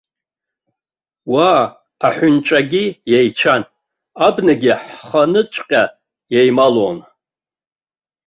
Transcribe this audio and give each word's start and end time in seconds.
Уа 1.31 1.51
аҳәынҵәагьы 2.05 2.83
еицәан, 3.15 3.61
абнагьы 4.27 4.73
ҳханыҵәҟьа 4.99 5.83
еималон. 6.39 6.97